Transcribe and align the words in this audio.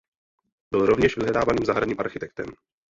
Byl 0.71 0.85
rovněž 0.85 1.15
vyhledávaným 1.17 1.65
zahradním 1.65 1.99
architektem. 1.99 2.45